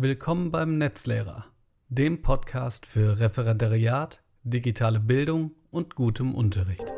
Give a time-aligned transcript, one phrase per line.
[0.00, 1.46] Willkommen beim Netzlehrer,
[1.88, 6.94] dem Podcast für Referendariat, digitale Bildung und gutem Unterricht.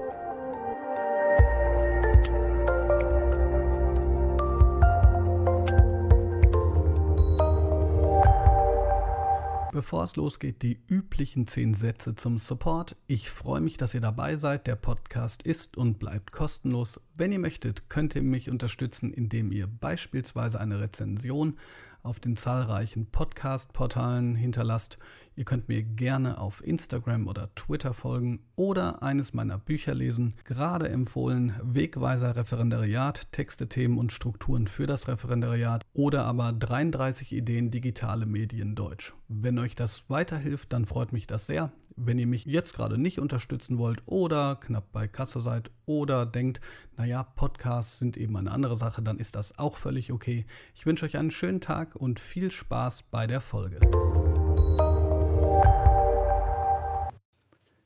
[9.72, 12.96] Bevor es losgeht, die üblichen zehn Sätze zum Support.
[13.06, 14.66] Ich freue mich, dass ihr dabei seid.
[14.66, 17.00] Der Podcast ist und bleibt kostenlos.
[17.14, 21.56] Wenn ihr möchtet, könnt ihr mich unterstützen, indem ihr beispielsweise eine Rezension
[22.02, 24.98] auf den zahlreichen Podcast-Portalen hinterlasst.
[25.36, 30.34] Ihr könnt mir gerne auf Instagram oder Twitter folgen oder eines meiner Bücher lesen.
[30.44, 37.70] Gerade empfohlen Wegweiser Referendariat, Texte, Themen und Strukturen für das Referendariat oder aber 33 Ideen
[37.70, 39.14] digitale Medien Deutsch.
[39.28, 41.72] Wenn euch das weiterhilft, dann freut mich das sehr.
[41.96, 46.60] Wenn ihr mich jetzt gerade nicht unterstützen wollt oder knapp bei Kasse seid oder denkt,
[46.96, 50.46] naja, Podcasts sind eben eine andere Sache, dann ist das auch völlig okay.
[50.74, 53.80] Ich wünsche euch einen schönen Tag und viel Spaß bei der Folge.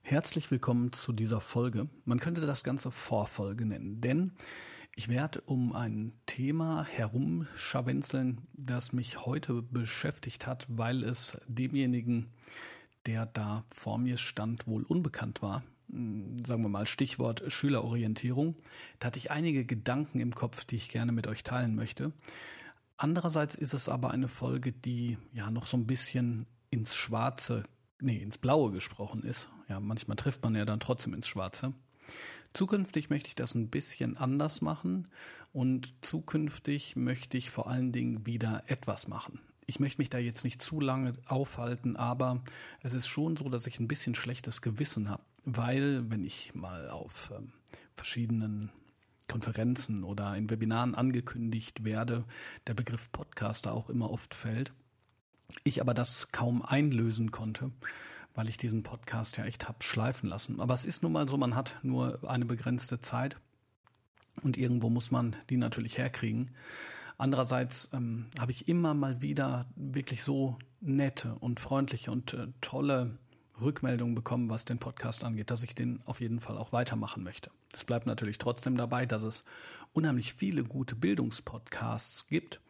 [0.07, 1.89] Herzlich willkommen zu dieser Folge.
[2.05, 4.33] Man könnte das Ganze Vorfolge nennen, denn
[4.95, 12.29] ich werde um ein Thema herumscharwenzeln, das mich heute beschäftigt hat, weil es demjenigen
[13.07, 15.65] der da vor mir stand, wohl unbekannt war.
[15.91, 18.57] Hm, sagen wir mal Stichwort Schülerorientierung.
[18.99, 22.13] Da hatte ich einige Gedanken im Kopf, die ich gerne mit euch teilen möchte.
[22.99, 27.63] Andererseits ist es aber eine Folge, die ja noch so ein bisschen ins Schwarze,
[28.05, 29.49] nee, ins Blaue gesprochen ist.
[29.69, 31.73] Ja, manchmal trifft man ja dann trotzdem ins Schwarze.
[32.53, 35.09] Zukünftig möchte ich das ein bisschen anders machen
[35.53, 40.45] und zukünftig möchte ich vor allen Dingen wieder etwas machen ich möchte mich da jetzt
[40.45, 42.43] nicht zu lange aufhalten, aber
[42.81, 46.91] es ist schon so, dass ich ein bisschen schlechtes Gewissen habe, weil wenn ich mal
[46.91, 47.53] auf ähm,
[47.97, 48.71] verschiedenen
[49.29, 52.25] Konferenzen oder in Webinaren angekündigt werde,
[52.67, 54.73] der Begriff Podcaster auch immer oft fällt.
[55.63, 57.71] Ich aber das kaum einlösen konnte,
[58.35, 60.61] weil ich diesen Podcast ja echt hab schleifen lassen.
[60.61, 63.37] Aber es ist nun mal so, man hat nur eine begrenzte Zeit
[64.43, 66.51] und irgendwo muss man die natürlich herkriegen.
[67.17, 73.19] Andererseits ähm, habe ich immer mal wieder wirklich so nette und freundliche und äh, tolle
[73.61, 77.51] Rückmeldungen bekommen, was den Podcast angeht, dass ich den auf jeden Fall auch weitermachen möchte.
[77.73, 79.45] Es bleibt natürlich trotzdem dabei, dass es
[79.93, 82.61] unheimlich viele gute Bildungspodcasts gibt.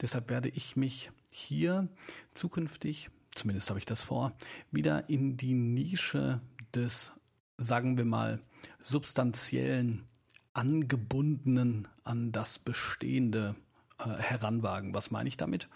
[0.00, 1.88] Deshalb werde ich mich hier
[2.34, 4.32] zukünftig, zumindest habe ich das vor,
[4.70, 6.40] wieder in die Nische
[6.74, 7.12] des,
[7.58, 8.40] sagen wir mal,
[8.80, 10.04] substanziellen,
[10.54, 13.54] angebundenen an das Bestehende
[13.98, 14.94] äh, heranwagen.
[14.94, 15.68] Was meine ich damit?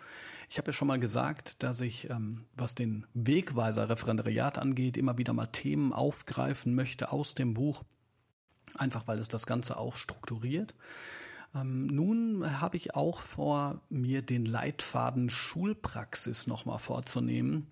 [0.49, 5.17] Ich habe ja schon mal gesagt, dass ich, ähm, was den Wegweiser Referendariat angeht, immer
[5.17, 7.85] wieder mal Themen aufgreifen möchte aus dem Buch,
[8.75, 10.75] einfach weil es das Ganze auch strukturiert.
[11.55, 17.67] Ähm, nun habe ich auch vor, mir den Leitfaden Schulpraxis nochmal vorzunehmen.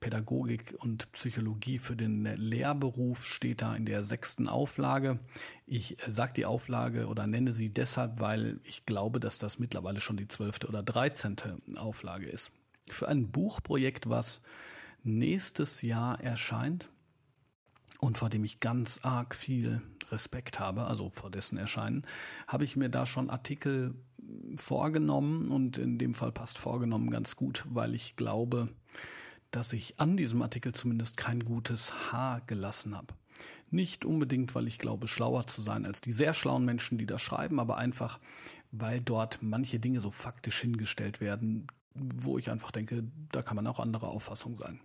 [0.00, 5.20] Pädagogik und Psychologie für den Lehrberuf steht da in der sechsten Auflage.
[5.64, 10.00] Ich äh, sage die Auflage oder nenne sie deshalb, weil ich glaube, dass das mittlerweile
[10.00, 12.50] schon die zwölfte oder dreizehnte Auflage ist.
[12.88, 14.42] Für ein Buchprojekt, was
[15.04, 16.88] nächstes Jahr erscheint
[18.02, 19.80] und vor dem ich ganz arg viel
[20.10, 22.02] Respekt habe, also vor dessen Erscheinen,
[22.48, 23.94] habe ich mir da schon Artikel
[24.56, 28.68] vorgenommen und in dem Fall passt vorgenommen ganz gut, weil ich glaube,
[29.52, 33.14] dass ich an diesem Artikel zumindest kein gutes Haar gelassen habe.
[33.70, 37.22] Nicht unbedingt, weil ich glaube, schlauer zu sein als die sehr schlauen Menschen, die das
[37.22, 38.18] schreiben, aber einfach,
[38.72, 43.68] weil dort manche Dinge so faktisch hingestellt werden, wo ich einfach denke, da kann man
[43.68, 44.80] auch anderer Auffassung sein.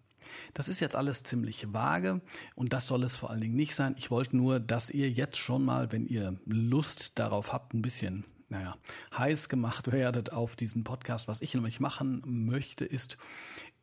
[0.54, 2.22] Das ist jetzt alles ziemlich vage
[2.56, 3.96] und das soll es vor allen Dingen nicht sein.
[3.98, 8.26] Ich wollte nur, dass ihr jetzt schon mal, wenn ihr Lust darauf habt, ein bisschen
[8.50, 8.78] naja,
[9.18, 11.28] heiß gemacht werdet auf diesen Podcast.
[11.28, 13.18] Was ich nämlich machen möchte, ist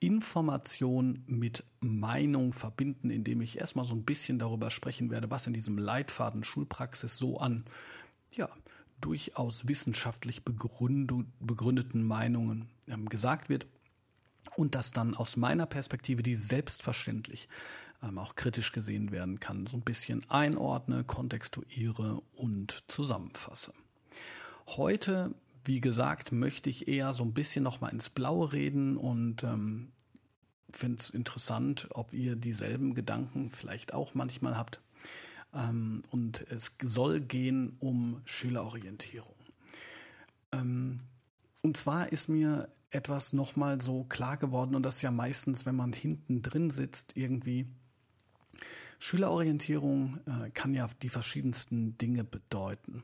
[0.01, 5.53] Information mit Meinung verbinden, indem ich erstmal so ein bisschen darüber sprechen werde, was in
[5.53, 7.65] diesem Leitfaden Schulpraxis so an,
[8.35, 8.49] ja,
[9.01, 13.67] durchaus wissenschaftlich begründeten Meinungen ähm, gesagt wird
[14.57, 17.49] und das dann aus meiner Perspektive, die selbstverständlich
[18.03, 23.73] ähm, auch kritisch gesehen werden kann, so ein bisschen einordne, kontextuiere und zusammenfasse.
[24.67, 25.35] Heute,
[25.65, 29.93] wie gesagt, möchte ich eher so ein bisschen nochmal ins Blaue reden und ähm,
[30.71, 34.81] finde es interessant, ob ihr dieselben Gedanken vielleicht auch manchmal habt.
[35.55, 39.35] Ähm, und es soll gehen um Schülerorientierung.
[40.53, 41.01] Ähm,
[41.63, 45.77] und zwar ist mir etwas nochmal so klar geworden, und das ist ja meistens, wenn
[45.77, 47.67] man hinten drin sitzt, irgendwie.
[48.99, 53.03] Schülerorientierung äh, kann ja die verschiedensten Dinge bedeuten.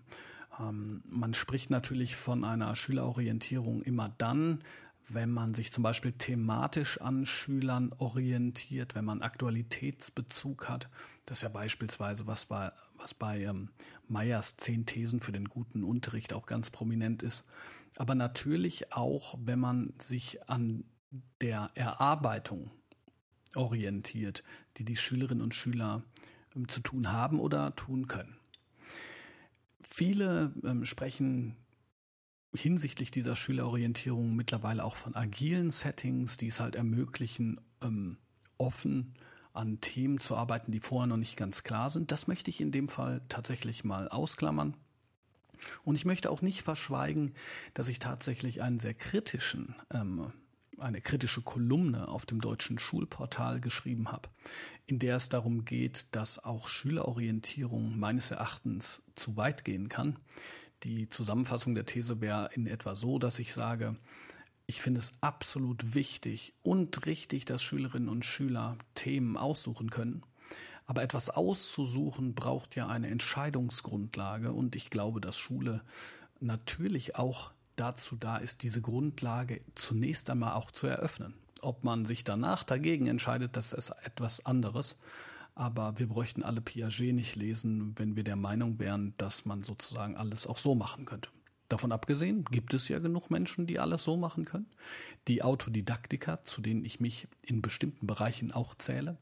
[0.58, 4.62] Ähm, man spricht natürlich von einer Schülerorientierung immer dann,
[5.08, 10.88] wenn man sich zum Beispiel thematisch an Schülern orientiert, wenn man Aktualitätsbezug hat.
[11.26, 13.70] Das ist ja beispielsweise, was bei, was bei ähm,
[14.08, 17.44] Meyers zehn Thesen für den guten Unterricht auch ganz prominent ist.
[17.96, 20.84] Aber natürlich auch, wenn man sich an
[21.40, 22.70] der Erarbeitung
[23.54, 24.42] orientiert,
[24.76, 26.02] die die Schülerinnen und Schüler
[26.54, 28.36] ähm, zu tun haben oder tun können.
[29.82, 31.56] Viele ähm, sprechen
[32.54, 38.18] hinsichtlich dieser Schülerorientierung mittlerweile auch von agilen Settings, die es halt ermöglichen, ähm,
[38.58, 39.14] offen
[39.52, 42.12] an Themen zu arbeiten, die vorher noch nicht ganz klar sind.
[42.12, 44.76] Das möchte ich in dem Fall tatsächlich mal ausklammern.
[45.84, 47.34] Und ich möchte auch nicht verschweigen,
[47.74, 50.32] dass ich tatsächlich einen sehr kritischen, ähm,
[50.78, 54.28] eine kritische Kolumne auf dem deutschen Schulportal geschrieben habe,
[54.86, 60.18] in der es darum geht, dass auch Schülerorientierung meines Erachtens zu weit gehen kann.
[60.82, 63.96] Die Zusammenfassung der These wäre in etwa so, dass ich sage,
[64.66, 70.22] ich finde es absolut wichtig und richtig, dass Schülerinnen und Schüler Themen aussuchen können.
[70.90, 75.82] Aber etwas auszusuchen braucht ja eine Entscheidungsgrundlage und ich glaube, dass Schule
[76.40, 81.34] natürlich auch dazu da ist, diese Grundlage zunächst einmal auch zu eröffnen.
[81.62, 84.96] Ob man sich danach dagegen entscheidet, das ist etwas anderes.
[85.54, 90.16] Aber wir bräuchten alle Piaget nicht lesen, wenn wir der Meinung wären, dass man sozusagen
[90.16, 91.30] alles auch so machen könnte.
[91.68, 94.66] Davon abgesehen gibt es ja genug Menschen, die alles so machen können.
[95.28, 99.18] Die Autodidaktiker, zu denen ich mich in bestimmten Bereichen auch zähle.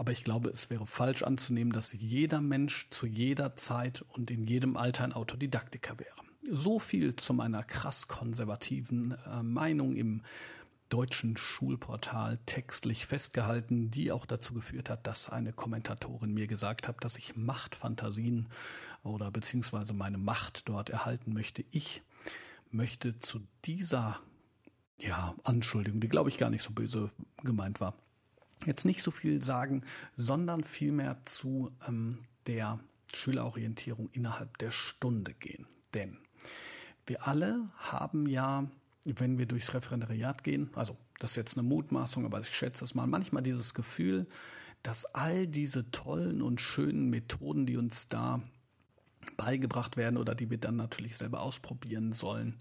[0.00, 4.44] Aber ich glaube, es wäre falsch anzunehmen, dass jeder Mensch zu jeder Zeit und in
[4.44, 6.16] jedem Alter ein Autodidaktiker wäre.
[6.50, 10.22] So viel zu meiner krass konservativen äh, Meinung im
[10.88, 17.04] deutschen Schulportal textlich festgehalten, die auch dazu geführt hat, dass eine Kommentatorin mir gesagt hat,
[17.04, 18.48] dass ich Machtfantasien
[19.02, 21.62] oder beziehungsweise meine Macht dort erhalten möchte.
[21.72, 22.00] Ich
[22.70, 24.18] möchte zu dieser
[24.96, 27.10] ja, Anschuldigung, die glaube ich gar nicht so böse
[27.42, 27.92] gemeint war,
[28.66, 29.82] jetzt nicht so viel sagen,
[30.16, 32.80] sondern vielmehr zu ähm, der
[33.14, 35.66] Schülerorientierung innerhalb der Stunde gehen.
[35.94, 36.18] Denn
[37.06, 38.68] wir alle haben ja
[39.04, 42.94] wenn wir durchs Referendariat gehen, also das ist jetzt eine Mutmaßung, aber ich schätze es
[42.94, 44.26] mal, manchmal dieses Gefühl,
[44.82, 48.42] dass all diese tollen und schönen Methoden, die uns da
[49.36, 52.56] beigebracht werden oder die wir dann natürlich selber ausprobieren sollen,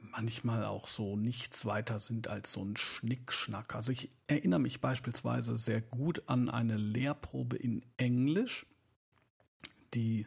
[0.00, 3.74] manchmal auch so nichts weiter sind als so ein Schnickschnack.
[3.74, 8.66] Also ich erinnere mich beispielsweise sehr gut an eine Lehrprobe in Englisch,
[9.94, 10.26] die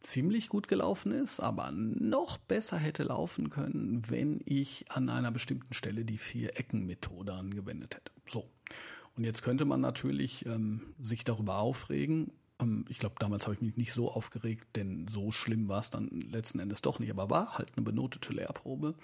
[0.00, 5.74] ziemlich gut gelaufen ist, aber noch besser hätte laufen können, wenn ich an einer bestimmten
[5.74, 8.12] Stelle die Vier-Ecken-Methode angewendet hätte.
[8.26, 8.50] So.
[9.16, 12.32] Und jetzt könnte man natürlich ähm, sich darüber aufregen.
[12.60, 15.90] Ähm, ich glaube, damals habe ich mich nicht so aufgeregt, denn so schlimm war es
[15.90, 17.10] dann letzten Endes doch nicht.
[17.10, 18.94] Aber war halt eine benotete Lehrprobe.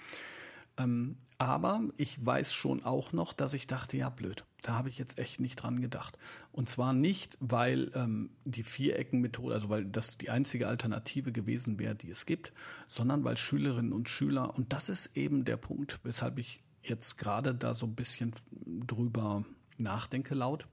[0.77, 4.97] Ähm, aber ich weiß schon auch noch, dass ich dachte, ja blöd, da habe ich
[4.97, 6.17] jetzt echt nicht dran gedacht.
[6.51, 11.95] Und zwar nicht, weil ähm, die Viereckenmethode, also weil das die einzige Alternative gewesen wäre,
[11.95, 12.53] die es gibt,
[12.87, 17.53] sondern weil Schülerinnen und Schüler, und das ist eben der Punkt, weshalb ich jetzt gerade
[17.53, 18.33] da so ein bisschen
[18.65, 19.45] drüber
[19.77, 20.67] nachdenke laut,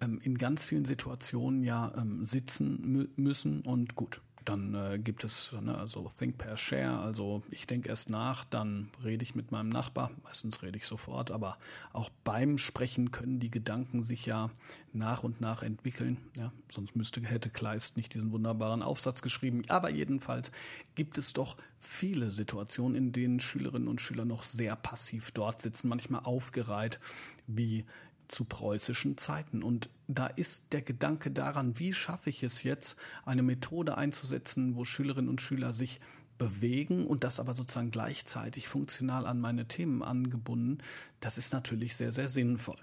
[0.00, 5.52] ähm, in ganz vielen Situationen ja ähm, sitzen müssen und gut, dann äh, gibt es
[5.60, 9.68] ne, also Think Pair Share, also ich denke erst nach, dann rede ich mit meinem
[9.68, 11.58] Nachbar, meistens rede ich sofort, aber
[11.92, 14.50] auch beim Sprechen können die Gedanken sich ja
[14.92, 16.18] nach und nach entwickeln.
[16.36, 19.62] Ja, sonst müsste, hätte Kleist nicht diesen wunderbaren Aufsatz geschrieben.
[19.68, 20.52] Aber jedenfalls
[20.94, 25.88] gibt es doch viele Situationen, in denen Schülerinnen und Schüler noch sehr passiv dort sitzen,
[25.88, 27.00] manchmal aufgereiht,
[27.46, 27.84] wie
[28.28, 29.62] zu preußischen Zeiten.
[29.62, 34.84] Und da ist der Gedanke daran, wie schaffe ich es jetzt, eine Methode einzusetzen, wo
[34.84, 36.00] Schülerinnen und Schüler sich
[36.38, 40.78] bewegen und das aber sozusagen gleichzeitig funktional an meine Themen angebunden,
[41.20, 42.76] das ist natürlich sehr, sehr sinnvoll.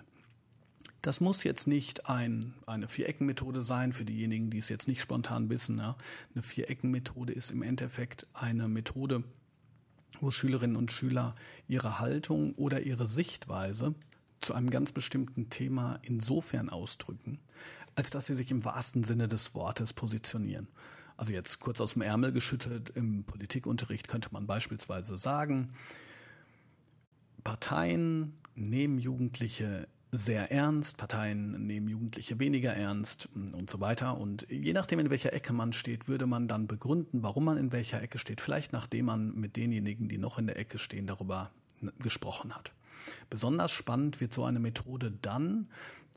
[1.02, 5.50] Das muss jetzt nicht ein, eine Viereckenmethode sein, für diejenigen, die es jetzt nicht spontan
[5.50, 5.78] wissen.
[5.78, 5.98] Ja.
[6.34, 9.24] Eine Viereckenmethode ist im Endeffekt eine Methode,
[10.22, 11.36] wo Schülerinnen und Schüler
[11.68, 13.96] ihre Haltung oder ihre Sichtweise
[14.44, 17.40] zu einem ganz bestimmten Thema insofern ausdrücken,
[17.96, 20.68] als dass sie sich im wahrsten Sinne des Wortes positionieren.
[21.18, 25.74] Also jetzt kurz aus dem Ärmel geschüttelt, im Politikunterricht könnte man beispielsweise sagen,
[27.44, 34.18] Parteien nehmen Jugendliche sehr ernst, Parteien nehmen Jugendliche weniger ernst und so weiter.
[34.20, 37.72] Und je nachdem, in welcher Ecke man steht, würde man dann begründen, warum man in
[37.72, 38.40] welcher Ecke steht.
[38.40, 41.52] Vielleicht nachdem man mit denjenigen, die noch in der Ecke stehen, darüber
[42.00, 42.74] gesprochen hat.
[43.30, 45.68] Besonders spannend wird so eine Methode dann,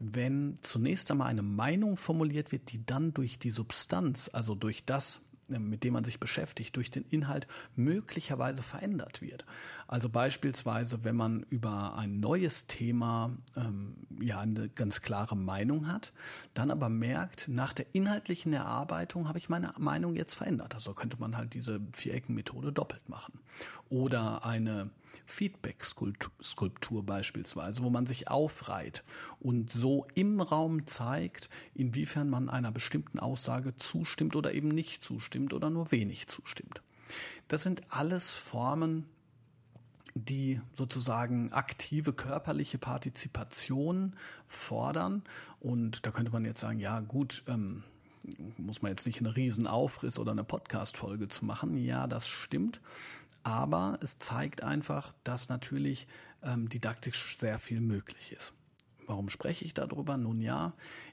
[0.01, 5.21] wenn zunächst einmal eine Meinung formuliert wird, die dann durch die Substanz, also durch das,
[5.49, 9.47] äh, mit dem man sich beschäftigt, durch den Inhalt möglicherweise verändert wird.
[9.87, 16.13] Also beispielsweise, wenn man über ein neues Thema ähm, ja eine ganz klare Meinung hat,
[16.53, 20.75] dann aber merkt, nach der inhaltlichen Erarbeitung habe ich meine Meinung jetzt verändert.
[20.75, 23.41] Also könnte man halt diese Vierecken-Methode doppelt machen.
[23.89, 24.91] Oder eine
[25.25, 29.05] Feedback-Skulptur beispielsweise, wo man sich aufreiht
[29.41, 35.55] und so im Raum zeigt, inwiefern man einer bestimmten Aussage zustimmt oder eben nicht zustimmt
[35.55, 36.83] oder nur wenig zustimmt.
[37.49, 39.07] Das sind alles Formen,
[40.15, 45.23] die sozusagen aktive körperliche Partizipation fordern.
[45.61, 47.85] Und da könnte man jetzt sagen, ja gut, ähm,
[48.57, 51.77] muss man jetzt nicht einen Riesenaufriss oder eine Podcast-Folge zu machen.
[51.77, 52.81] Ja, das stimmt.
[53.47, 56.09] Aber es zeigt einfach, dass natürlich
[56.43, 58.53] ähm, didaktisch sehr viel möglich ist.
[59.07, 60.17] Warum spreche ich darüber?
[60.17, 60.73] Nun ja,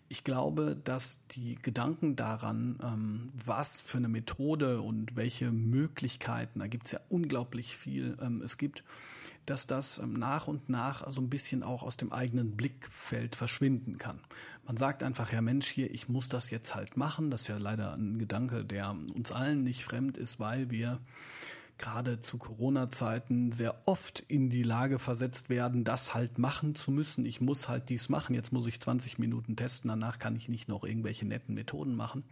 [0.09, 6.65] ich glaube, dass die Gedanken daran, ähm, was für eine Methode und welche Möglichkeiten, da
[6.65, 8.83] gibt es ja unglaublich viel, ähm, es gibt,
[9.45, 13.99] dass das ähm, nach und nach so ein bisschen auch aus dem eigenen Blickfeld verschwinden
[13.99, 14.19] kann.
[14.65, 17.29] Man sagt einfach, ja Mensch, hier, ich muss das jetzt halt machen.
[17.29, 20.99] Das ist ja leider ein Gedanke, der uns allen nicht fremd ist, weil wir
[21.77, 27.25] gerade zu Corona-Zeiten sehr oft in die Lage versetzt werden, das halt machen zu müssen.
[27.25, 28.35] Ich muss halt dies machen.
[28.35, 29.89] Jetzt muss ich 20 Minuten testen.
[29.89, 32.23] Danach kann ich nicht noch irgendwelche netten Methoden machen.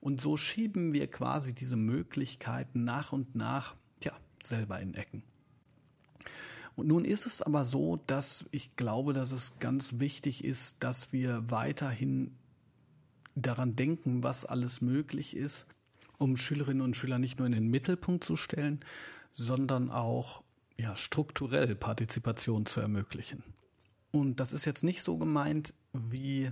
[0.00, 5.22] Und so schieben wir quasi diese Möglichkeiten nach und nach, tja, selber in Ecken.
[6.76, 11.12] Und nun ist es aber so, dass ich glaube, dass es ganz wichtig ist, dass
[11.12, 12.34] wir weiterhin
[13.34, 15.66] daran denken, was alles möglich ist
[16.20, 18.80] um Schülerinnen und Schüler nicht nur in den Mittelpunkt zu stellen,
[19.32, 20.42] sondern auch
[20.76, 23.42] ja, strukturell Partizipation zu ermöglichen.
[24.12, 26.50] Und das ist jetzt nicht so gemeint, wie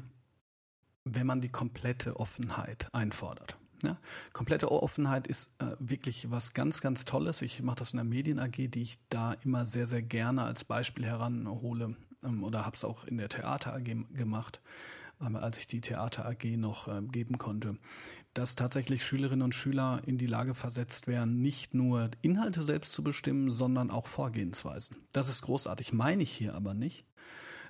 [1.04, 3.56] wenn man die komplette Offenheit einfordert.
[3.82, 3.96] Ja,
[4.32, 7.42] komplette Offenheit ist äh, wirklich was ganz, ganz Tolles.
[7.42, 10.64] Ich mache das in der Medien AG, die ich da immer sehr, sehr gerne als
[10.64, 11.94] Beispiel heranhole
[12.24, 14.60] ähm, oder habe es auch in der Theater AG gemacht,
[15.20, 17.78] ähm, als ich die Theater AG noch äh, geben konnte
[18.38, 23.02] dass tatsächlich Schülerinnen und Schüler in die Lage versetzt werden, nicht nur Inhalte selbst zu
[23.02, 24.96] bestimmen, sondern auch Vorgehensweisen.
[25.12, 27.04] Das ist großartig, meine ich hier aber nicht,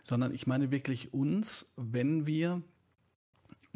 [0.02, 2.60] sondern ich meine wirklich uns, wenn wir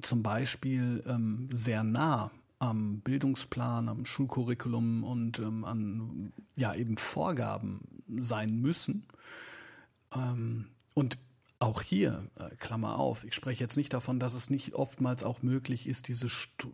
[0.03, 8.03] zum Beispiel ähm, sehr nah am Bildungsplan, am Schulcurriculum und ähm, an ja eben Vorgaben
[8.19, 9.07] sein müssen.
[10.15, 11.17] Ähm, und
[11.63, 15.43] auch hier, äh, Klammer auf, ich spreche jetzt nicht davon, dass es nicht oftmals auch
[15.43, 16.27] möglich ist, diese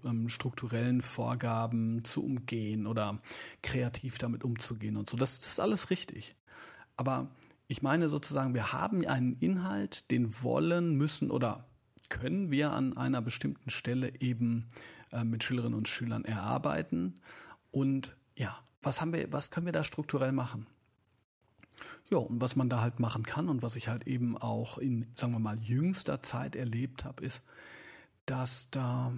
[0.04, 3.18] ähm, strukturellen Vorgaben zu umgehen oder
[3.62, 5.18] kreativ damit umzugehen und so.
[5.18, 6.36] Das, das ist alles richtig.
[6.96, 7.28] Aber
[7.66, 11.68] ich meine sozusagen, wir haben einen Inhalt, den wollen, müssen oder
[12.08, 14.68] können wir an einer bestimmten Stelle eben
[15.12, 17.20] äh, mit Schülerinnen und Schülern erarbeiten.
[17.70, 20.66] Und ja, was haben wir, was können wir da strukturell machen?
[22.10, 25.06] Ja, und was man da halt machen kann und was ich halt eben auch in,
[25.14, 27.42] sagen wir mal, jüngster Zeit erlebt habe, ist,
[28.24, 29.12] dass da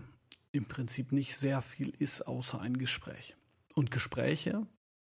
[0.52, 3.36] im Prinzip nicht sehr viel ist außer ein Gespräch.
[3.76, 4.66] Und Gespräche,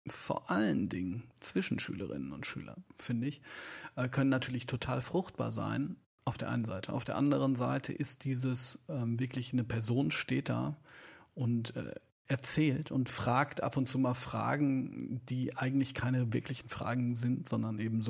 [0.06, 3.40] vor allen Dingen zwischen Schülerinnen und Schülern, finde ich,
[3.96, 5.96] äh, können natürlich total fruchtbar sein.
[6.24, 6.92] Auf der einen Seite.
[6.92, 10.76] Auf der anderen Seite ist dieses ähm, wirklich eine Person steht da
[11.34, 11.94] und äh,
[12.28, 17.78] erzählt und fragt ab und zu mal Fragen, die eigentlich keine wirklichen Fragen sind, sondern
[17.78, 18.02] eben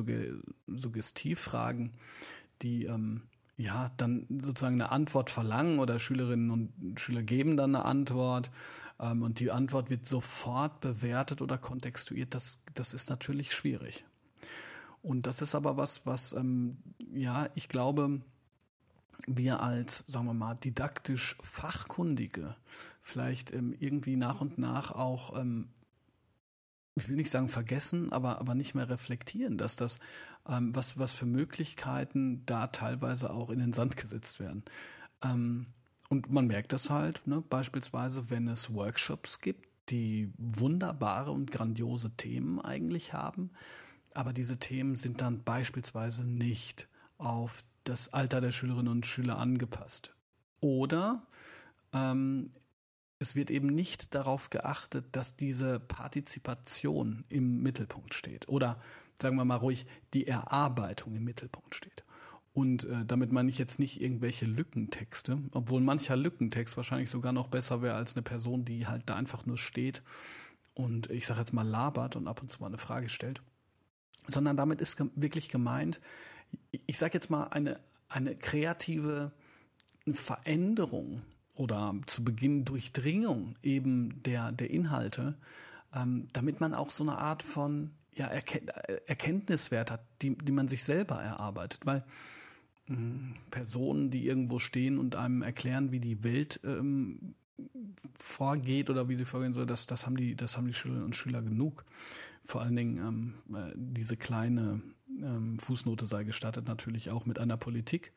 [0.67, 1.93] Suggestivfragen,
[2.63, 3.23] die ähm,
[3.57, 8.51] ja dann sozusagen eine Antwort verlangen oder Schülerinnen und Schüler geben dann eine Antwort
[9.01, 12.35] ähm, und die Antwort wird sofort bewertet oder kontextuiert.
[12.35, 14.05] Das, das ist natürlich schwierig.
[15.03, 16.79] Und das ist aber was, was ähm,
[17.13, 18.21] ja, ich glaube,
[19.27, 22.57] wir als, sagen wir mal, didaktisch Fachkundige
[23.01, 25.69] vielleicht ähm, irgendwie nach und nach auch, ähm,
[26.95, 29.99] ich will nicht sagen vergessen, aber, aber nicht mehr reflektieren, dass das,
[30.49, 34.65] ähm, was, was für Möglichkeiten da teilweise auch in den Sand gesetzt werden.
[35.23, 35.67] Ähm,
[36.09, 42.11] und man merkt das halt, ne, beispielsweise, wenn es Workshops gibt, die wunderbare und grandiose
[42.17, 43.51] Themen eigentlich haben,
[44.15, 46.87] aber diese Themen sind dann beispielsweise nicht
[47.19, 50.15] auf das Alter der Schülerinnen und Schüler angepasst.
[50.61, 51.27] Oder
[51.93, 52.51] ähm,
[53.19, 58.49] es wird eben nicht darauf geachtet, dass diese Partizipation im Mittelpunkt steht.
[58.49, 58.81] Oder
[59.21, 62.05] sagen wir mal ruhig, die Erarbeitung im Mittelpunkt steht.
[62.53, 67.49] Und äh, damit meine ich jetzt nicht irgendwelche Lückentexte, obwohl mancher Lückentext wahrscheinlich sogar noch
[67.49, 70.03] besser wäre als eine Person, die halt da einfach nur steht
[70.75, 73.43] und ich sage jetzt mal labert und ab und zu mal eine Frage stellt.
[74.27, 76.01] Sondern damit ist wirklich gemeint,
[76.87, 79.33] ich sage jetzt mal, eine, eine kreative
[80.13, 81.23] Veränderung
[81.55, 85.35] oder zu Beginn Durchdringung eben der, der Inhalte,
[85.95, 88.69] ähm, damit man auch so eine Art von ja, Erken
[89.07, 91.81] Erkenntniswert hat, die, die man sich selber erarbeitet.
[91.85, 92.05] Weil
[92.87, 97.35] mh, hm, Personen, die irgendwo stehen und einem erklären, wie die Welt ähm,
[98.19, 101.17] vorgeht oder wie sie vorgehen soll, das, das, haben die, das haben die Schülerinnen und
[101.17, 101.85] Schüler genug.
[102.45, 102.99] Vor allen Dingen
[103.49, 108.13] ähm, äh, diese kleine ähm, Fußnote sei gestattet, natürlich auch mit einer Politik,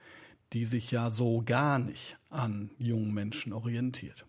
[0.54, 4.26] die sich ja so gar nicht an jungen Menschen orientiert.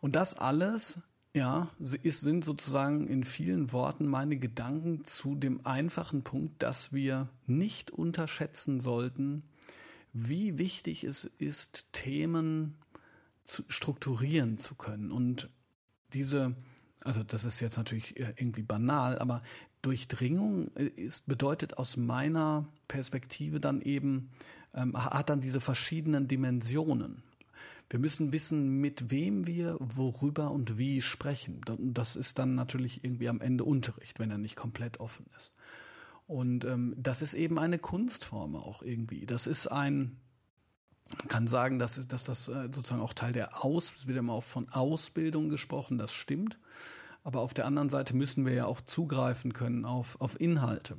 [0.00, 1.00] Und das alles,
[1.34, 7.28] ja, ist, sind sozusagen in vielen Worten meine Gedanken zu dem einfachen Punkt, dass wir
[7.46, 9.44] nicht unterschätzen sollten,
[10.12, 12.76] wie wichtig es ist, Themen
[13.44, 15.10] zu strukturieren zu können.
[15.10, 15.48] Und
[16.12, 16.54] diese,
[17.04, 19.40] also das ist jetzt natürlich äh, irgendwie banal, aber
[19.82, 24.30] Durchdringung äh, ist, bedeutet aus meiner Perspektive dann eben,
[24.74, 27.22] ähm, hat dann diese verschiedenen Dimensionen.
[27.90, 31.60] Wir müssen wissen, mit wem wir worüber und wie sprechen.
[31.78, 35.52] Das ist dann natürlich irgendwie am Ende Unterricht, wenn er nicht komplett offen ist.
[36.26, 39.26] Und ähm, das ist eben eine Kunstform auch irgendwie.
[39.26, 40.16] Das ist ein,
[41.10, 44.32] man kann sagen, dass, dass das äh, sozusagen auch Teil der Aus, es wird immer
[44.32, 46.58] auch von Ausbildung gesprochen, das stimmt.
[47.24, 50.96] Aber auf der anderen Seite müssen wir ja auch zugreifen können auf, auf Inhalte.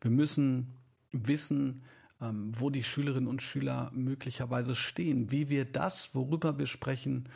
[0.00, 0.76] Wir müssen
[1.10, 1.82] wissen,
[2.20, 7.28] ähm, wo die Schülerinnen und Schüler möglicherweise stehen, wie wir das, worüber wir sprechen,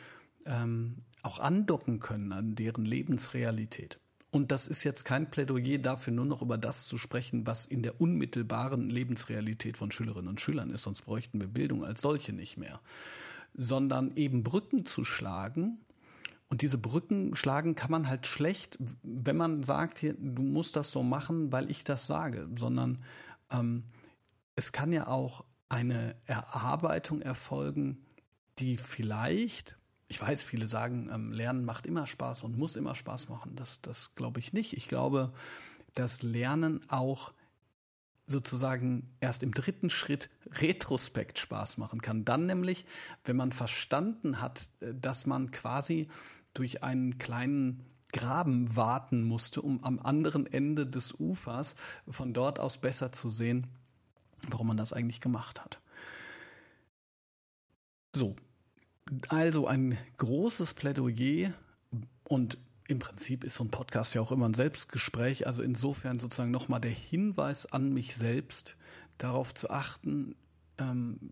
[0.45, 3.99] ähm, auch andocken können an deren Lebensrealität.
[4.31, 7.81] Und das ist jetzt kein Plädoyer dafür, nur noch über das zu sprechen, was in
[7.81, 12.57] der unmittelbaren Lebensrealität von Schülerinnen und Schülern ist, sonst bräuchten wir Bildung als solche nicht
[12.57, 12.79] mehr,
[13.55, 15.79] sondern eben Brücken zu schlagen.
[16.47, 20.91] Und diese Brücken schlagen kann man halt schlecht, wenn man sagt, hier, du musst das
[20.91, 22.99] so machen, weil ich das sage, sondern
[23.51, 23.83] ähm,
[24.55, 28.03] es kann ja auch eine Erarbeitung erfolgen,
[28.59, 29.78] die vielleicht
[30.09, 33.55] ich weiß, viele sagen, ähm, Lernen macht immer Spaß und muss immer Spaß machen.
[33.55, 34.73] Das, das glaube ich nicht.
[34.73, 35.31] Ich glaube,
[35.93, 37.31] dass Lernen auch
[38.25, 42.25] sozusagen erst im dritten Schritt retrospekt Spaß machen kann.
[42.25, 42.85] Dann nämlich,
[43.23, 46.07] wenn man verstanden hat, äh, dass man quasi
[46.55, 51.75] durch einen kleinen Graben warten musste, um am anderen Ende des Ufers
[52.07, 53.67] von dort aus besser zu sehen,
[54.49, 55.79] warum man das eigentlich gemacht hat.
[58.15, 58.35] So,
[59.29, 61.53] also ein großes Plädoyer
[62.23, 65.45] und im Prinzip ist so ein Podcast ja auch immer ein Selbstgespräch.
[65.45, 68.77] Also insofern sozusagen nochmal der Hinweis an mich selbst,
[69.19, 70.35] darauf zu achten,
[70.79, 71.31] ähm,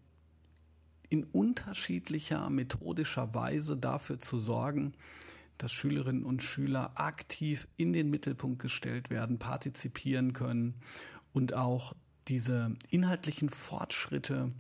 [1.09, 4.93] in unterschiedlicher methodischer Weise dafür zu sorgen,
[5.57, 10.75] dass Schülerinnen und Schüler aktiv in den Mittelpunkt gestellt werden, partizipieren können
[11.33, 11.93] und auch
[12.27, 14.51] diese inhaltlichen Fortschritte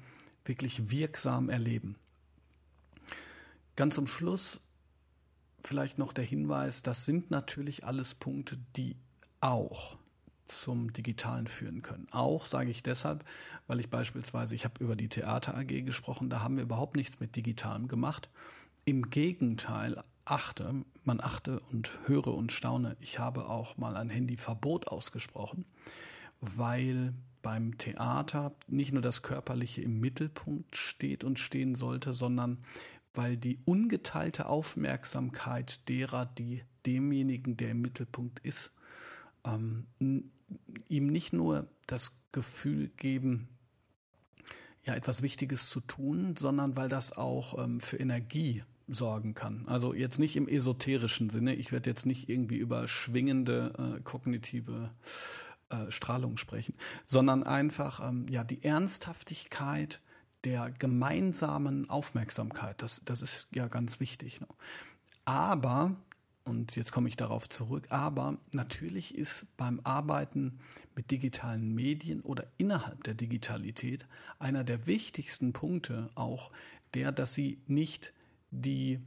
[0.45, 1.95] wirklich wirksam erleben.
[3.77, 4.59] Ganz zum Schluss
[5.61, 8.97] vielleicht noch der Hinweis, das sind natürlich alles Punkte, die
[9.39, 9.97] auch
[10.45, 12.07] zum Digitalen führen können.
[12.09, 13.23] Auch sage ich deshalb,
[13.67, 17.19] weil ich beispielsweise, ich habe über die Theater AG gesprochen, da haben wir überhaupt nichts
[17.19, 18.31] mit Digitalem gemacht.
[18.83, 24.87] Im Gegenteil, achte, man achte und höre und staune, ich habe auch mal ein Handyverbot
[24.87, 25.65] ausgesprochen,
[26.41, 27.13] weil
[27.43, 32.57] beim Theater nicht nur das Körperliche im Mittelpunkt steht und stehen sollte, sondern
[33.17, 38.71] weil die ungeteilte Aufmerksamkeit derer, die demjenigen, der im Mittelpunkt ist,
[39.43, 39.87] ähm,
[40.87, 43.49] ihm nicht nur das Gefühl geben,
[44.85, 49.65] ja, etwas Wichtiges zu tun, sondern weil das auch ähm, für Energie sorgen kann.
[49.67, 51.55] Also jetzt nicht im esoterischen Sinne.
[51.55, 54.91] Ich werde jetzt nicht irgendwie über schwingende äh, kognitive
[55.69, 56.75] äh, Strahlung sprechen,
[57.05, 59.99] sondern einfach ähm, ja die Ernsthaftigkeit
[60.43, 62.81] der gemeinsamen Aufmerksamkeit.
[62.81, 64.41] Das, das ist ja ganz wichtig.
[64.41, 64.47] Ne?
[65.25, 65.95] Aber,
[66.45, 70.59] und jetzt komme ich darauf zurück, aber natürlich ist beim Arbeiten
[70.95, 74.07] mit digitalen Medien oder innerhalb der Digitalität
[74.39, 76.51] einer der wichtigsten Punkte auch
[76.93, 78.13] der, dass sie nicht
[78.51, 79.01] die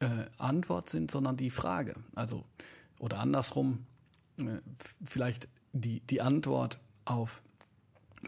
[0.00, 1.94] äh, Antwort sind, sondern die Frage.
[2.14, 2.44] Also,
[2.98, 3.86] oder andersrum,
[4.36, 4.60] äh,
[5.04, 7.42] vielleicht die, die Antwort auf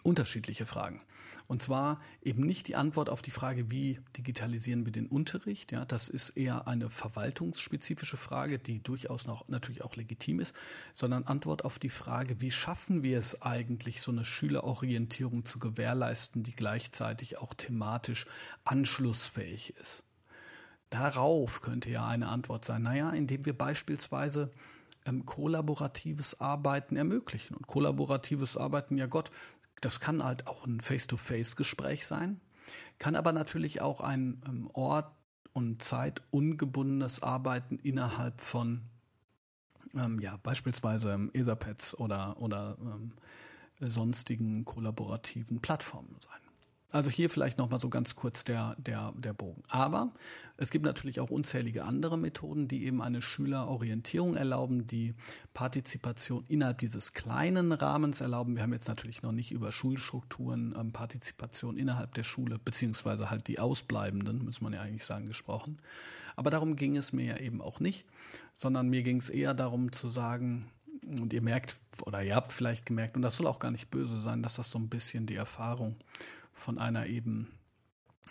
[0.00, 1.00] unterschiedliche Fragen.
[1.48, 5.70] Und zwar eben nicht die Antwort auf die Frage, wie digitalisieren wir den Unterricht.
[5.70, 10.54] Ja, das ist eher eine verwaltungsspezifische Frage, die durchaus noch natürlich auch legitim ist,
[10.92, 16.42] sondern Antwort auf die Frage, wie schaffen wir es eigentlich, so eine Schülerorientierung zu gewährleisten,
[16.42, 18.26] die gleichzeitig auch thematisch
[18.64, 20.02] anschlussfähig ist.
[20.90, 22.82] Darauf könnte ja eine Antwort sein.
[22.82, 24.52] Naja, indem wir beispielsweise
[25.04, 27.56] ähm, kollaboratives Arbeiten ermöglichen.
[27.56, 29.30] Und kollaboratives Arbeiten, ja Gott,
[29.80, 32.40] das kann halt auch ein Face-to-Face-Gespräch sein.
[32.98, 35.14] kann aber natürlich auch ein ähm, Ort
[35.52, 38.82] und Zeit ungebundenes Arbeiten innerhalb von
[39.94, 43.12] ähm, ja, beispielsweise ähm, Etherpads oder, oder ähm,
[43.80, 46.45] sonstigen kollaborativen Plattformen sein.
[46.92, 49.62] Also hier vielleicht nochmal so ganz kurz der, der, der Bogen.
[49.68, 50.12] Aber
[50.56, 55.14] es gibt natürlich auch unzählige andere Methoden, die eben eine Schülerorientierung erlauben, die
[55.52, 58.54] Partizipation innerhalb dieses kleinen Rahmens erlauben.
[58.54, 63.48] Wir haben jetzt natürlich noch nicht über Schulstrukturen, ähm, Partizipation innerhalb der Schule, beziehungsweise halt
[63.48, 65.78] die Ausbleibenden, muss man ja eigentlich sagen, gesprochen.
[66.36, 68.06] Aber darum ging es mir ja eben auch nicht,
[68.54, 70.70] sondern mir ging es eher darum zu sagen,
[71.06, 74.18] und ihr merkt, oder ihr habt vielleicht gemerkt, und das soll auch gar nicht böse
[74.18, 75.96] sein, dass das so ein bisschen die Erfahrung
[76.56, 77.52] von einer eben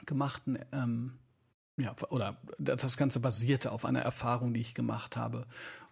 [0.06, 1.20] gemachten, ähm,
[1.78, 5.46] ja, oder das Ganze basierte auf einer Erfahrung, die ich gemacht habe,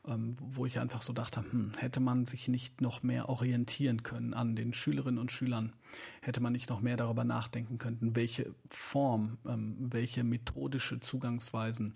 [0.07, 4.33] ähm, wo ich einfach so dachte, hm, hätte man sich nicht noch mehr orientieren können
[4.33, 5.73] an den Schülerinnen und Schülern,
[6.21, 11.95] hätte man nicht noch mehr darüber nachdenken können, welche Form, ähm, welche methodische Zugangsweisen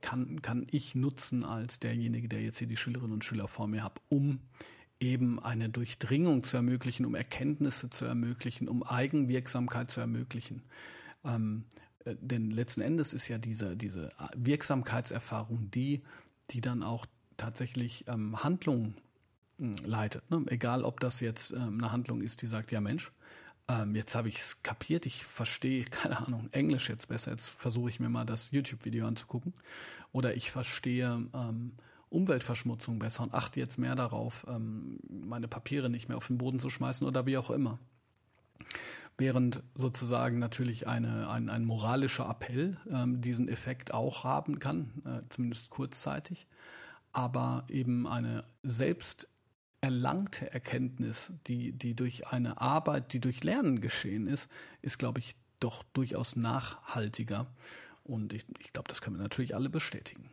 [0.00, 3.82] kann, kann ich nutzen als derjenige, der jetzt hier die Schülerinnen und Schüler vor mir
[3.82, 4.40] habe, um
[5.00, 10.62] eben eine Durchdringung zu ermöglichen, um Erkenntnisse zu ermöglichen, um Eigenwirksamkeit zu ermöglichen.
[11.24, 11.64] Ähm,
[12.04, 16.02] äh, denn letzten Endes ist ja diese, diese Wirksamkeitserfahrung die,
[16.50, 17.06] die dann auch
[17.36, 18.94] tatsächlich ähm, Handlungen
[19.58, 20.30] äh, leitet.
[20.30, 20.44] Ne?
[20.48, 23.12] Egal, ob das jetzt ähm, eine Handlung ist, die sagt, ja Mensch,
[23.68, 27.90] ähm, jetzt habe ich es kapiert, ich verstehe, keine Ahnung, Englisch jetzt besser, jetzt versuche
[27.90, 29.52] ich mir mal das YouTube-Video anzugucken.
[30.12, 31.72] Oder ich verstehe ähm,
[32.16, 36.58] Umweltverschmutzung besser und achte jetzt mehr darauf, ähm, meine Papiere nicht mehr auf den Boden
[36.58, 37.78] zu schmeißen oder wie auch immer.
[39.18, 45.22] Während sozusagen natürlich eine, ein, ein moralischer Appell ähm, diesen Effekt auch haben kann, äh,
[45.30, 46.46] zumindest kurzzeitig,
[47.12, 49.28] aber eben eine selbst
[49.80, 54.50] erlangte Erkenntnis, die, die durch eine Arbeit, die durch Lernen geschehen ist,
[54.82, 57.46] ist, glaube ich, doch durchaus nachhaltiger.
[58.02, 60.30] Und ich, ich glaube, das können wir natürlich alle bestätigen.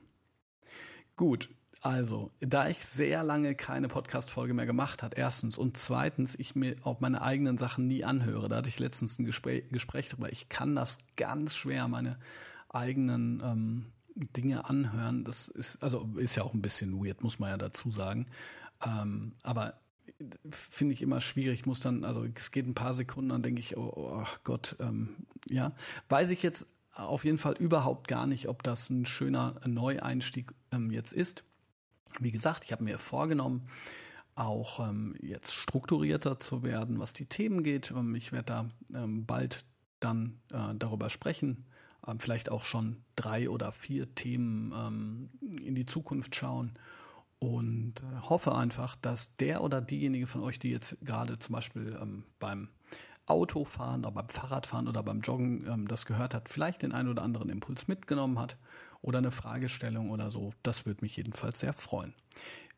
[1.16, 1.50] Gut,
[1.84, 6.78] also, da ich sehr lange keine Podcast-Folge mehr gemacht hat, erstens und zweitens, ich mir
[6.84, 8.48] auch meine eigenen Sachen nie anhöre.
[8.48, 10.32] Da hatte ich letztens ein Gespräch, Gespräch darüber.
[10.32, 12.18] Ich kann das ganz schwer, meine
[12.70, 15.26] eigenen ähm, Dinge anhören.
[15.26, 18.28] Das ist, also ist ja auch ein bisschen weird, muss man ja dazu sagen.
[18.86, 19.74] Ähm, aber
[20.50, 21.66] finde ich immer schwierig.
[21.66, 25.18] Muss dann, also es geht ein paar Sekunden, dann denke ich, oh, oh Gott, ähm,
[25.50, 25.74] ja.
[26.08, 26.66] Weiß ich jetzt
[26.96, 31.44] auf jeden Fall überhaupt gar nicht, ob das ein schöner Neueinstieg ähm, jetzt ist.
[32.20, 33.68] Wie gesagt, ich habe mir vorgenommen,
[34.36, 37.92] auch ähm, jetzt strukturierter zu werden, was die Themen geht.
[37.92, 38.70] Ähm, ich werde da
[39.04, 39.66] ähm, bald
[40.00, 41.66] dann äh, darüber sprechen,
[42.08, 45.30] ähm, vielleicht auch schon drei oder vier Themen ähm,
[45.64, 46.74] in die Zukunft schauen
[47.40, 51.98] und äh, hoffe einfach, dass der oder diejenige von euch, die jetzt gerade zum Beispiel
[52.02, 52.70] ähm, beim
[53.26, 57.48] Autofahren oder beim Fahrradfahren oder beim Joggen das gehört hat, vielleicht den einen oder anderen
[57.48, 58.58] Impuls mitgenommen hat
[59.04, 60.54] oder eine Fragestellung oder so.
[60.64, 62.16] Das würde mich jedenfalls sehr freuen.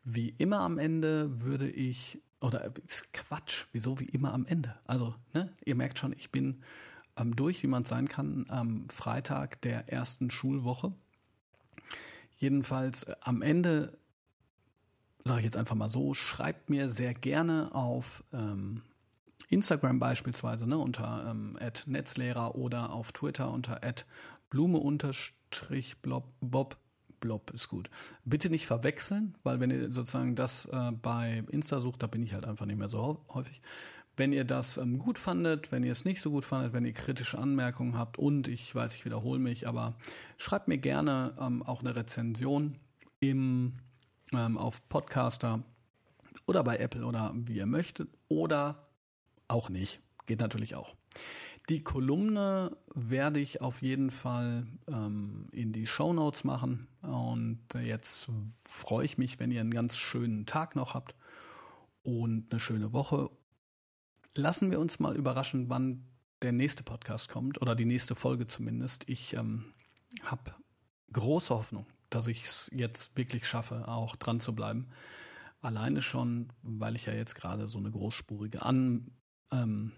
[0.04, 2.72] Wie immer am Ende würde ich, oder
[3.12, 4.76] Quatsch, wieso wie immer am Ende?
[4.84, 6.62] Also, ne, ihr merkt schon, ich bin
[7.16, 10.92] ähm, durch, wie man es sein kann, am Freitag der ersten Schulwoche.
[12.38, 13.96] Jedenfalls äh, am Ende,
[15.24, 18.82] sage ich jetzt einfach mal so, schreibt mir sehr gerne auf ähm,
[19.48, 23.82] Instagram beispielsweise ne, unter ähm, @netzlehrer oder auf Twitter unter
[24.50, 24.78] Blume
[26.40, 26.76] Bob,
[27.20, 27.90] Blob ist gut.
[28.24, 32.34] Bitte nicht verwechseln, weil wenn ihr sozusagen das äh, bei Insta sucht, da bin ich
[32.34, 33.62] halt einfach nicht mehr so häufig.
[34.16, 36.92] Wenn ihr das ähm, gut fandet, wenn ihr es nicht so gut fandet, wenn ihr
[36.92, 39.96] kritische Anmerkungen habt und ich weiß, ich wiederhole mich, aber
[40.38, 42.78] schreibt mir gerne ähm, auch eine Rezension
[43.20, 43.74] im,
[44.32, 45.62] ähm, auf Podcaster
[46.46, 48.88] oder bei Apple oder wie ihr möchtet oder
[49.48, 50.00] auch nicht.
[50.26, 50.94] Geht natürlich auch.
[51.68, 56.86] Die Kolumne werde ich auf jeden Fall ähm, in die Show Notes machen.
[57.02, 58.28] Und jetzt
[58.64, 61.16] freue ich mich, wenn ihr einen ganz schönen Tag noch habt
[62.04, 63.30] und eine schöne Woche.
[64.36, 66.06] Lassen wir uns mal überraschen, wann
[66.42, 69.08] der nächste Podcast kommt oder die nächste Folge zumindest.
[69.08, 69.74] Ich ähm,
[70.22, 70.54] habe
[71.12, 74.88] große Hoffnung, dass ich es jetzt wirklich schaffe, auch dran zu bleiben.
[75.62, 79.10] Alleine schon, weil ich ja jetzt gerade so eine großspurige An,
[79.50, 79.92] ähm,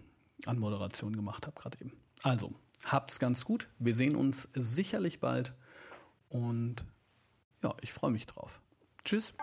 [0.47, 1.93] Anmoderation gemacht habe gerade eben.
[2.23, 3.69] Also, habt's ganz gut.
[3.79, 5.53] Wir sehen uns sicherlich bald
[6.29, 6.85] und
[7.63, 8.61] ja, ich freue mich drauf.
[9.05, 9.35] Tschüss.